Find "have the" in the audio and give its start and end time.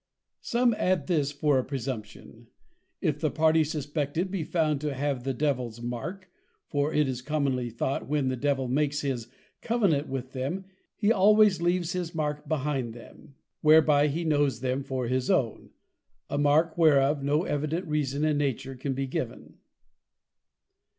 4.95-5.33